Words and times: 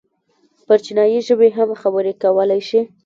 پر 0.65 0.77
چينايي 0.85 1.19
ژبې 1.27 1.49
هم 1.57 1.69
خبرې 1.81 2.13
کولی 2.23 2.61
شي. 2.69 2.81